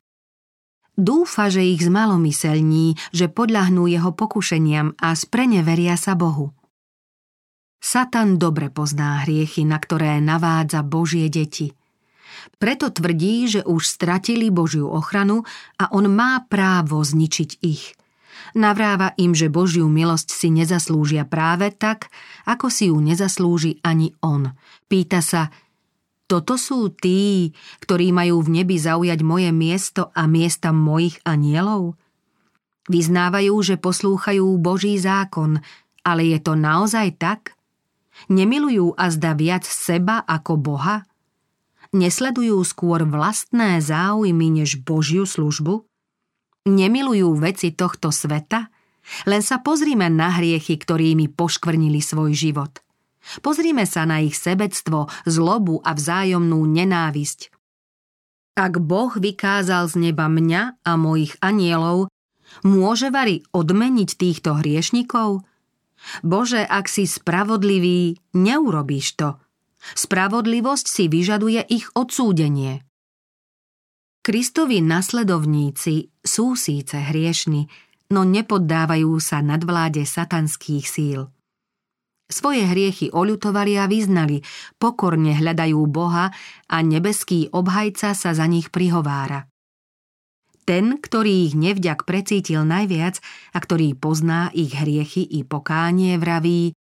Dúfa, 0.99 1.55
že 1.55 1.63
ich 1.63 1.87
zmalomyselní, 1.87 2.99
že 3.15 3.31
podľahnú 3.31 3.87
jeho 3.87 4.11
pokušeniam 4.11 4.99
a 4.99 5.15
spreneveria 5.15 5.95
sa 5.95 6.19
Bohu. 6.19 6.51
Satan 7.79 8.43
dobre 8.43 8.75
pozná 8.75 9.23
hriechy, 9.23 9.63
na 9.63 9.79
ktoré 9.79 10.19
navádza 10.19 10.83
Božie 10.83 11.31
deti. 11.31 11.71
Preto 12.59 12.91
tvrdí, 12.91 13.47
že 13.47 13.61
už 13.63 13.87
stratili 13.87 14.51
Božiu 14.51 14.91
ochranu 14.91 15.47
a 15.79 15.95
on 15.95 16.11
má 16.11 16.43
právo 16.51 16.99
zničiť 17.07 17.63
ich– 17.63 17.95
Navráva 18.55 19.15
im, 19.15 19.31
že 19.35 19.47
Božiu 19.47 19.87
milosť 19.87 20.35
si 20.35 20.49
nezaslúžia 20.51 21.27
práve 21.27 21.71
tak, 21.71 22.11
ako 22.47 22.67
si 22.67 22.91
ju 22.91 22.99
nezaslúži 22.99 23.79
ani 23.87 24.11
on. 24.23 24.51
Pýta 24.91 25.23
sa, 25.23 25.55
toto 26.31 26.55
sú 26.55 26.95
tí, 26.95 27.51
ktorí 27.83 28.15
majú 28.15 28.39
v 28.47 28.63
nebi 28.63 28.79
zaujať 28.79 29.19
moje 29.27 29.51
miesto 29.51 30.15
a 30.15 30.31
miesta 30.31 30.71
mojich 30.71 31.19
anielov? 31.27 31.99
Vyznávajú, 32.87 33.55
že 33.67 33.75
poslúchajú 33.79 34.47
Boží 34.63 34.95
zákon, 34.95 35.59
ale 36.07 36.31
je 36.31 36.39
to 36.39 36.55
naozaj 36.55 37.19
tak? 37.19 37.59
Nemilujú 38.31 38.95
a 38.95 39.11
zda 39.11 39.35
viac 39.35 39.67
seba 39.67 40.23
ako 40.23 40.55
Boha? 40.55 41.03
Nesledujú 41.91 42.63
skôr 42.63 43.03
vlastné 43.03 43.83
záujmy 43.83 44.63
než 44.63 44.79
Božiu 44.87 45.27
službu? 45.27 45.90
Nemilujú 46.69 47.41
veci 47.41 47.73
tohto 47.73 48.13
sveta? 48.13 48.69
Len 49.25 49.41
sa 49.41 49.65
pozrime 49.65 50.13
na 50.13 50.29
hriechy, 50.37 50.77
ktorými 50.77 51.33
poškvrnili 51.33 52.05
svoj 52.05 52.37
život. 52.37 52.85
Pozrime 53.41 53.89
sa 53.89 54.05
na 54.05 54.21
ich 54.21 54.37
sebectvo, 54.37 55.09
zlobu 55.25 55.81
a 55.81 55.97
vzájomnú 55.97 56.61
nenávisť. 56.69 57.49
Ak 58.61 58.77
Boh 58.77 59.13
vykázal 59.17 59.89
z 59.89 60.11
neba 60.11 60.29
mňa 60.29 60.85
a 60.85 60.93
mojich 61.01 61.39
anielov, 61.41 62.13
môže 62.61 63.09
Vary 63.09 63.41
odmeniť 63.57 64.11
týchto 64.21 64.61
hriešnikov? 64.61 65.47
Bože, 66.21 66.65
ak 66.65 66.89
si 66.89 67.09
spravodlivý, 67.09 68.21
neurobíš 68.37 69.17
to. 69.17 69.41
Spravodlivosť 69.97 70.87
si 70.89 71.05
vyžaduje 71.09 71.65
ich 71.73 71.89
odsúdenie. 71.97 72.85
Kristovi 74.21 74.85
nasledovníci 74.85 76.13
sú 76.21 76.53
síce 76.53 77.01
hriešni, 77.01 77.65
no 78.13 78.29
nepoddávajú 78.29 79.17
sa 79.17 79.41
nadvláde 79.41 80.05
satanských 80.05 80.85
síl. 80.85 81.33
Svoje 82.31 82.63
hriechy 82.63 83.11
oľutovali 83.11 83.75
a 83.81 83.91
vyznali, 83.91 84.45
pokorne 84.79 85.35
hľadajú 85.35 85.81
Boha 85.91 86.31
a 86.71 86.77
nebeský 86.79 87.51
obhajca 87.51 88.15
sa 88.15 88.31
za 88.37 88.47
nich 88.47 88.71
prihovára. 88.71 89.51
Ten, 90.63 91.03
ktorý 91.03 91.51
ich 91.51 91.59
nevďak 91.59 92.07
precítil 92.07 92.63
najviac 92.63 93.19
a 93.51 93.59
ktorý 93.59 93.99
pozná 93.99 94.55
ich 94.55 94.77
hriechy 94.77 95.27
i 95.27 95.43
pokánie, 95.43 96.15
vraví 96.21 96.77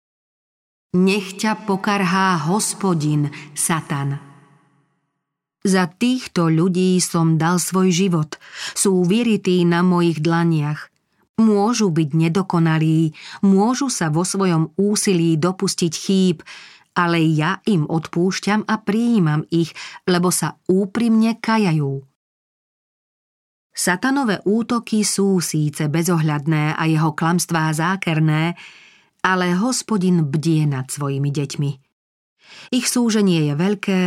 Nech 0.98 1.40
ťa 1.40 1.64
pokarhá 1.64 2.50
hospodin, 2.50 3.32
Satan. 3.56 4.27
Za 5.68 5.92
týchto 5.92 6.48
ľudí 6.48 6.96
som 7.04 7.36
dal 7.36 7.60
svoj 7.60 7.92
život. 7.92 8.40
Sú 8.72 9.04
vyrití 9.04 9.68
na 9.68 9.84
mojich 9.84 10.24
dlaniach. 10.24 10.88
Môžu 11.44 11.92
byť 11.92 12.10
nedokonalí, 12.16 13.12
môžu 13.44 13.92
sa 13.92 14.08
vo 14.08 14.24
svojom 14.24 14.72
úsilí 14.80 15.36
dopustiť 15.36 15.92
chýb, 15.92 16.40
ale 16.96 17.20
ja 17.20 17.60
im 17.68 17.84
odpúšťam 17.84 18.64
a 18.64 18.80
prijímam 18.80 19.44
ich, 19.52 19.76
lebo 20.08 20.32
sa 20.32 20.56
úprimne 20.72 21.36
kajajú. 21.36 22.00
Satanové 23.76 24.40
útoky 24.48 25.04
sú 25.04 25.44
síce 25.44 25.92
bezohľadné 25.92 26.80
a 26.80 26.84
jeho 26.88 27.12
klamstvá 27.12 27.76
zákerné, 27.76 28.56
ale 29.20 29.52
hospodin 29.60 30.26
bdie 30.32 30.64
nad 30.64 30.88
svojimi 30.88 31.30
deťmi. 31.30 31.72
Ich 32.72 32.88
súženie 32.88 33.52
je 33.52 33.54
veľké, 33.54 34.02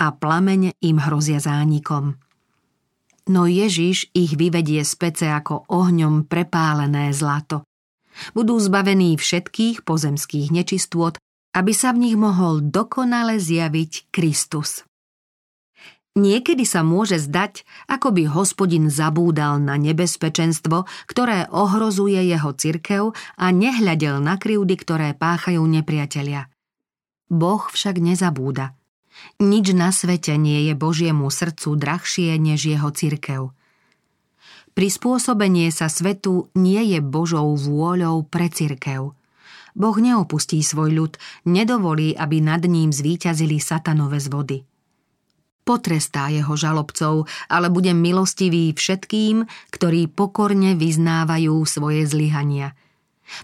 a 0.00 0.16
plameň 0.16 0.80
im 0.80 0.96
hrozia 0.96 1.36
zánikom. 1.36 2.16
No 3.28 3.44
Ježiš 3.44 4.08
ich 4.16 4.32
vyvedie 4.32 4.80
z 4.80 4.92
pece 4.96 5.28
ako 5.28 5.68
ohňom 5.68 6.24
prepálené 6.24 7.12
zlato. 7.12 7.68
Budú 8.32 8.56
zbavení 8.56 9.14
všetkých 9.20 9.84
pozemských 9.84 10.48
nečistôt, 10.48 11.20
aby 11.52 11.76
sa 11.76 11.92
v 11.92 12.08
nich 12.08 12.16
mohol 12.16 12.64
dokonale 12.64 13.36
zjaviť 13.36 14.08
Kristus. 14.08 14.88
Niekedy 16.18 16.66
sa 16.66 16.82
môže 16.82 17.22
zdať, 17.22 17.62
ako 17.86 18.10
by 18.10 18.34
hospodin 18.34 18.90
zabúdal 18.90 19.62
na 19.62 19.78
nebezpečenstvo, 19.78 20.90
ktoré 21.06 21.46
ohrozuje 21.54 22.18
jeho 22.26 22.50
cirkev 22.50 23.14
a 23.38 23.46
nehľadel 23.54 24.18
na 24.18 24.34
krivdy, 24.34 24.74
ktoré 24.74 25.14
páchajú 25.14 25.62
nepriatelia. 25.62 26.50
Boh 27.30 27.62
však 27.70 28.02
nezabúda– 28.02 28.74
nič 29.40 29.72
na 29.74 29.90
svete 29.90 30.36
nie 30.36 30.70
je 30.70 30.74
Božiemu 30.78 31.28
srdcu 31.28 31.76
drahšie 31.76 32.36
než 32.36 32.70
jeho 32.70 32.90
cirkev. 32.94 33.42
Prispôsobenie 34.74 35.68
sa 35.74 35.90
svetu 35.90 36.48
nie 36.54 36.80
je 36.94 37.02
Božou 37.02 37.58
vôľou 37.58 38.22
pre 38.24 38.46
cirkev. 38.48 39.18
Boh 39.74 39.96
neopustí 39.98 40.62
svoj 40.62 40.90
ľud, 40.94 41.12
nedovolí, 41.46 42.14
aby 42.14 42.42
nad 42.42 42.62
ním 42.66 42.90
zvíťazili 42.90 43.62
satanové 43.62 44.18
zvody. 44.18 44.66
Potrestá 45.62 46.26
jeho 46.32 46.58
žalobcov, 46.58 47.30
ale 47.46 47.70
bude 47.70 47.94
milostivý 47.94 48.74
všetkým, 48.74 49.46
ktorí 49.70 50.10
pokorne 50.10 50.74
vyznávajú 50.74 51.54
svoje 51.66 52.06
zlyhania– 52.06 52.74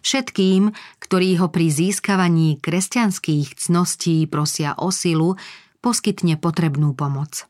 Všetkým, 0.02 0.74
ktorí 1.00 1.38
ho 1.40 1.50
pri 1.50 1.66
získavaní 1.70 2.58
kresťanských 2.58 3.58
cností 3.58 4.26
prosia 4.26 4.74
o 4.78 4.90
silu, 4.90 5.38
poskytne 5.80 6.36
potrebnú 6.36 6.92
pomoc. 6.98 7.46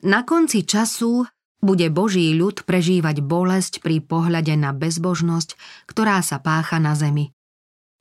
Na 0.00 0.24
konci 0.24 0.64
času 0.64 1.28
bude 1.60 1.92
Boží 1.92 2.32
ľud 2.32 2.64
prežívať 2.64 3.20
bolesť 3.20 3.84
pri 3.84 4.00
pohľade 4.00 4.56
na 4.56 4.72
bezbožnosť, 4.72 5.60
ktorá 5.84 6.24
sa 6.24 6.40
pácha 6.40 6.80
na 6.80 6.96
zemi. 6.96 7.36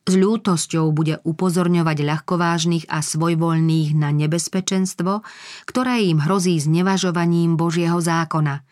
S 0.07 0.15
ľútosťou 0.15 0.89
bude 0.95 1.19
upozorňovať 1.21 1.98
ľahkovážnych 2.01 2.88
a 2.88 3.03
svojvoľných 3.03 3.93
na 4.00 4.09
nebezpečenstvo, 4.15 5.22
ktoré 5.68 6.07
im 6.07 6.24
hrozí 6.24 6.55
znevažovaním 6.57 7.59
Božieho 7.59 8.00
zákona. 8.00 8.63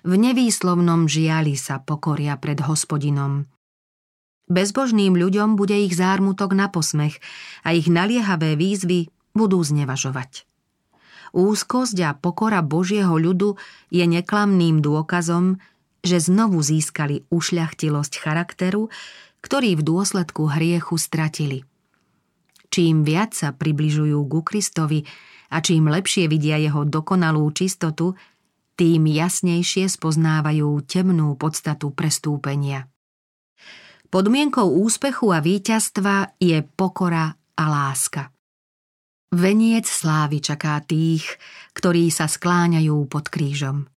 V 0.00 0.12
nevýslovnom 0.16 1.04
žiali 1.04 1.52
sa 1.54 1.78
pokoria 1.84 2.40
pred 2.40 2.64
hospodinom. 2.64 3.44
Bezbožným 4.48 5.14
ľuďom 5.14 5.54
bude 5.54 5.76
ich 5.76 5.94
zármutok 5.94 6.56
na 6.56 6.72
posmech 6.72 7.20
a 7.62 7.76
ich 7.76 7.86
naliehavé 7.86 8.58
výzvy 8.58 9.12
budú 9.32 9.62
znevažovať. 9.62 10.44
Úzkosť 11.32 11.96
a 12.04 12.10
pokora 12.12 12.60
Božieho 12.60 13.16
ľudu 13.16 13.56
je 13.88 14.04
neklamným 14.04 14.84
dôkazom, 14.84 15.56
že 16.04 16.20
znovu 16.20 16.60
získali 16.60 17.24
ušľachtilosť 17.32 18.12
charakteru, 18.20 18.92
ktorý 19.40 19.80
v 19.80 19.82
dôsledku 19.86 20.52
hriechu 20.52 21.00
stratili. 21.00 21.64
Čím 22.68 23.04
viac 23.04 23.32
sa 23.32 23.56
približujú 23.56 24.20
ku 24.28 24.40
Kristovi 24.44 25.04
a 25.52 25.64
čím 25.64 25.88
lepšie 25.88 26.28
vidia 26.28 26.60
jeho 26.60 26.84
dokonalú 26.84 27.48
čistotu, 27.52 28.16
tým 28.76 29.08
jasnejšie 29.08 29.88
spoznávajú 29.88 30.84
temnú 30.88 31.36
podstatu 31.36 31.92
prestúpenia. 31.92 32.88
Podmienkou 34.12 34.68
úspechu 34.68 35.32
a 35.32 35.40
víťazstva 35.40 36.36
je 36.36 36.60
pokora 36.64 37.32
a 37.56 37.64
láska. 37.68 38.28
Veniec 39.32 39.88
slávy 39.88 40.44
čaká 40.44 40.76
tých, 40.84 41.24
ktorí 41.72 42.12
sa 42.12 42.28
skláňajú 42.28 43.08
pod 43.08 43.32
krížom. 43.32 43.88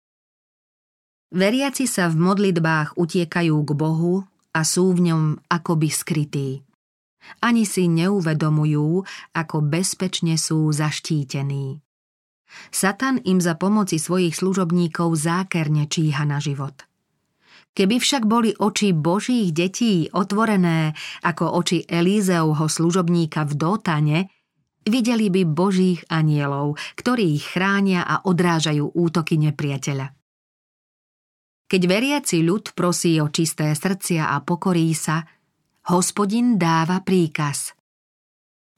Veriaci 1.36 1.84
sa 1.92 2.08
v 2.08 2.16
modlitbách 2.16 2.96
utiekajú 2.96 3.56
k 3.68 3.72
Bohu 3.76 4.24
a 4.56 4.64
sú 4.64 4.96
v 4.96 5.12
ňom 5.12 5.24
akoby 5.52 5.92
skrytí. 5.92 6.64
Ani 7.44 7.68
si 7.68 7.92
neuvedomujú, 7.92 9.04
ako 9.36 9.58
bezpečne 9.60 10.40
sú 10.40 10.72
zaštítení. 10.72 11.85
Satan 12.74 13.22
im 13.24 13.42
za 13.44 13.56
pomoci 13.56 14.00
svojich 14.02 14.36
služobníkov 14.36 15.16
zákerne 15.16 15.88
číha 15.88 16.24
na 16.28 16.44
život– 16.44 16.76
Keby 17.76 18.00
však 18.00 18.24
boli 18.24 18.56
oči 18.56 18.96
Božích 18.96 19.52
detí 19.52 20.08
otvorené 20.08 20.96
ako 21.28 21.60
oči 21.60 21.84
Elízeovho 21.84 22.72
služobníka 22.72 23.44
v 23.44 23.54
Dotane, 23.60 24.20
videli 24.88 25.28
by 25.28 25.44
Božích 25.44 26.08
anielov, 26.08 26.80
ktorí 26.96 27.36
ich 27.36 27.52
chránia 27.52 28.08
a 28.08 28.24
odrážajú 28.24 28.96
útoky 28.96 29.36
nepriateľa. 29.36 30.08
Keď 31.68 31.82
veriaci 31.84 32.48
ľud 32.48 32.72
prosí 32.72 33.20
o 33.20 33.28
čisté 33.28 33.76
srdcia 33.76 34.32
a 34.32 34.40
pokorí 34.40 34.96
sa, 34.96 35.28
hospodin 35.92 36.56
dáva 36.56 37.04
príkaz. 37.04 37.76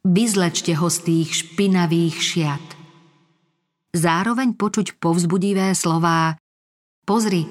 Vyzlečte 0.01 0.73
ho 0.73 0.89
z 0.89 0.97
tých 1.05 1.29
špinavých 1.45 2.17
šiat. 2.17 2.76
Zároveň 3.95 4.55
počuť 4.57 4.99
povzbudivé 4.99 5.71
slová 5.77 6.35
Pozri, 7.07 7.47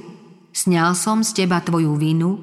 sňal 0.53 0.93
som 0.93 1.25
z 1.25 1.45
teba 1.45 1.65
tvoju 1.65 1.97
vinu 1.97 2.37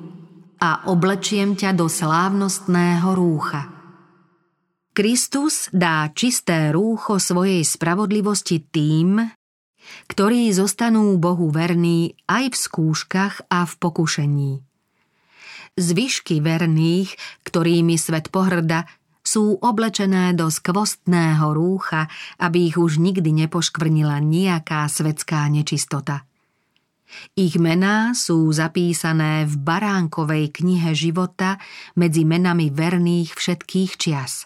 a 0.57 0.89
oblečiem 0.89 1.53
ťa 1.53 1.77
do 1.77 1.85
slávnostného 1.85 3.13
rúcha. 3.13 3.69
Kristus 4.97 5.69
dá 5.69 6.09
čisté 6.13 6.73
rúcho 6.73 7.21
svojej 7.21 7.61
spravodlivosti 7.61 8.65
tým, 8.65 9.21
ktorí 10.09 10.49
zostanú 10.53 11.17
Bohu 11.21 11.53
verní 11.53 12.17
aj 12.25 12.53
v 12.53 12.55
skúškach 12.57 13.45
a 13.49 13.65
v 13.65 13.73
pokušení. 13.77 14.53
Zvyšky 15.73 16.41
verných, 16.41 17.13
ktorými 17.45 17.97
svet 17.97 18.29
pohrda, 18.29 18.85
sú 19.33 19.57
oblečené 19.57 20.37
do 20.37 20.53
skvostného 20.53 21.57
rúcha, 21.57 22.05
aby 22.37 22.69
ich 22.69 22.77
už 22.77 23.01
nikdy 23.01 23.33
nepoškvrnila 23.45 24.21
nejaká 24.21 24.85
svetská 24.85 25.49
nečistota. 25.49 26.29
Ich 27.33 27.57
mená 27.57 28.13
sú 28.13 28.49
zapísané 28.53 29.49
v 29.49 29.53
baránkovej 29.57 30.53
knihe 30.53 30.93
života 30.93 31.57
medzi 31.97 32.25
menami 32.25 32.69
verných 32.69 33.33
všetkých 33.33 33.91
čias. 33.97 34.45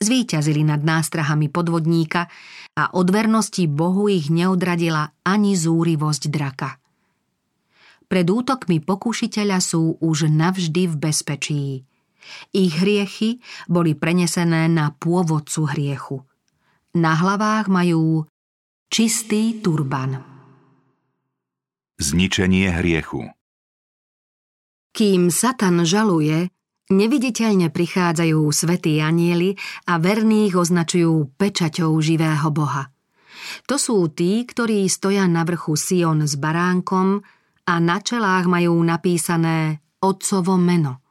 Zvíťazili 0.00 0.64
nad 0.64 0.80
nástrahami 0.80 1.50
podvodníka 1.50 2.30
a 2.78 2.94
od 2.94 3.10
vernosti 3.10 3.66
Bohu 3.66 4.06
ich 4.06 4.30
neodradila 4.30 5.12
ani 5.26 5.58
zúrivosť 5.58 6.22
draka. 6.30 6.78
Pred 8.10 8.26
útokmi 8.26 8.82
pokušiteľa 8.82 9.58
sú 9.62 9.98
už 10.02 10.26
navždy 10.30 10.90
v 10.90 10.94
bezpečí. 10.98 11.89
Ich 12.54 12.78
hriechy 12.80 13.40
boli 13.66 13.96
prenesené 13.96 14.68
na 14.70 14.92
pôvodcu 14.94 15.70
hriechu. 15.70 16.16
Na 16.96 17.14
hlavách 17.14 17.70
majú 17.70 18.26
čistý 18.90 19.62
turban 19.62 20.30
zničenie 22.00 22.72
hriechu. 22.72 23.28
Kým 24.90 25.30
Satan 25.30 25.86
žaluje, 25.86 26.50
neviditeľne 26.90 27.70
prichádzajú 27.70 28.40
svätí 28.50 28.98
anieli 28.98 29.54
a 29.86 30.00
verných 30.00 30.58
označujú 30.58 31.36
pečaťou 31.38 31.94
živého 32.02 32.48
Boha. 32.50 32.90
To 33.70 33.78
sú 33.78 34.10
tí, 34.10 34.42
ktorí 34.42 34.90
stoja 34.90 35.30
na 35.30 35.46
vrchu 35.46 35.78
Sion 35.78 36.26
s 36.26 36.34
baránkom 36.34 37.22
a 37.70 37.74
na 37.78 38.02
čelách 38.02 38.50
majú 38.50 38.74
napísané 38.82 39.78
Otcovo 40.02 40.58
meno. 40.58 41.09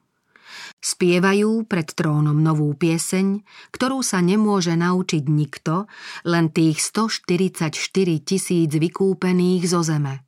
Spievajú 0.80 1.68
pred 1.68 1.92
trónom 1.92 2.40
novú 2.40 2.72
pieseň, 2.72 3.44
ktorú 3.76 4.00
sa 4.00 4.24
nemôže 4.24 4.80
naučiť 4.80 5.28
nikto, 5.28 5.92
len 6.24 6.56
tých 6.56 6.80
144 6.80 7.76
tisíc 8.24 8.72
vykúpených 8.72 9.64
zo 9.68 9.84
zeme. 9.84 10.24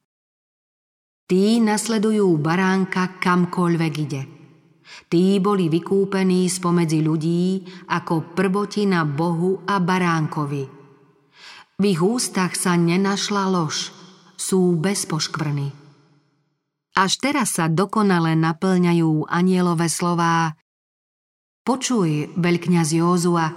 Tí 1.31 1.63
nasledujú 1.63 2.35
baránka 2.43 3.15
kamkoľvek 3.23 3.93
ide. 4.03 4.23
Tí 5.07 5.39
boli 5.39 5.71
vykúpení 5.71 6.51
spomedzi 6.51 6.99
ľudí 6.99 7.63
ako 7.87 8.35
prvotina 8.35 9.07
Bohu 9.07 9.63
a 9.63 9.79
baránkovi. 9.79 10.63
V 11.79 11.83
ich 11.87 12.03
ústach 12.03 12.59
sa 12.59 12.75
nenašla 12.75 13.47
lož, 13.47 13.95
sú 14.35 14.75
bez 14.75 15.07
poškvrny. 15.07 15.80
Až 16.91 17.23
teraz 17.23 17.55
sa 17.55 17.71
dokonale 17.71 18.35
naplňajú 18.35 19.31
anielové 19.31 19.87
slová 19.87 20.59
Počuj, 21.61 22.33
veľkňaz 22.41 22.89
Józua, 22.89 23.53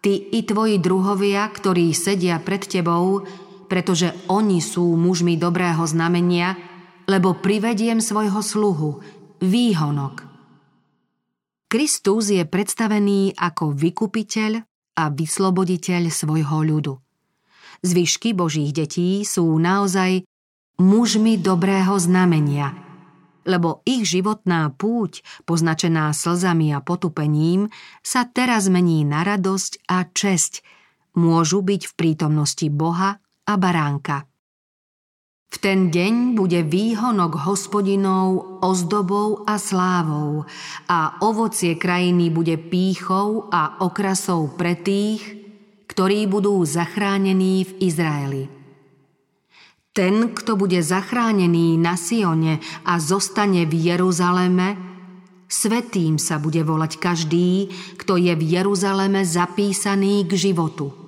ty 0.00 0.16
i 0.32 0.40
tvoji 0.40 0.80
druhovia, 0.80 1.44
ktorí 1.52 1.92
sedia 1.92 2.40
pred 2.40 2.64
tebou, 2.64 3.28
pretože 3.68 4.08
oni 4.32 4.64
sú 4.64 4.96
mužmi 4.96 5.36
dobrého 5.36 5.84
znamenia, 5.84 6.56
lebo 7.04 7.36
privediem 7.36 8.00
svojho 8.00 8.40
sluhu, 8.40 8.90
výhonok. 9.44 10.24
Kristus 11.68 12.32
je 12.32 12.40
predstavený 12.48 13.36
ako 13.36 13.74
vykupiteľ 13.74 14.52
a 14.96 15.04
vysloboditeľ 15.12 16.08
svojho 16.08 16.64
ľudu. 16.64 16.94
Zvyšky 17.84 18.32
Božích 18.32 18.72
detí 18.72 19.28
sú 19.28 19.44
naozaj 19.60 20.24
mužmi 20.76 21.40
dobrého 21.40 21.96
znamenia, 21.96 22.76
lebo 23.46 23.80
ich 23.86 24.04
životná 24.04 24.74
púť, 24.74 25.22
poznačená 25.46 26.10
slzami 26.12 26.74
a 26.74 26.82
potupením, 26.82 27.70
sa 28.02 28.26
teraz 28.26 28.68
mení 28.68 29.06
na 29.06 29.22
radosť 29.22 29.86
a 29.88 30.04
česť, 30.04 30.60
môžu 31.16 31.64
byť 31.64 31.82
v 31.88 31.92
prítomnosti 31.96 32.66
Boha 32.68 33.22
a 33.46 33.52
baránka. 33.56 34.28
V 35.46 35.56
ten 35.62 35.94
deň 35.94 36.34
bude 36.34 36.66
výhonok 36.66 37.46
hospodinov 37.46 38.60
ozdobou 38.60 39.46
a 39.46 39.56
slávou 39.62 40.44
a 40.90 41.22
ovocie 41.22 41.78
krajiny 41.78 42.34
bude 42.34 42.58
pýchou 42.58 43.46
a 43.48 43.78
okrasou 43.80 44.52
pre 44.52 44.74
tých, 44.74 45.22
ktorí 45.86 46.26
budú 46.26 46.60
zachránení 46.66 47.62
v 47.62 47.72
Izraeli. 47.78 48.55
Ten, 49.96 50.36
kto 50.36 50.60
bude 50.60 50.76
zachránený 50.84 51.80
na 51.80 51.96
Sione 51.96 52.60
a 52.84 53.00
zostane 53.00 53.64
v 53.64 53.96
Jeruzaleme, 53.96 54.76
svetým 55.48 56.20
sa 56.20 56.36
bude 56.36 56.60
volať 56.60 57.00
každý, 57.00 57.72
kto 57.96 58.20
je 58.20 58.36
v 58.36 58.60
Jeruzaleme 58.60 59.24
zapísaný 59.24 60.28
k 60.28 60.36
životu. 60.36 61.05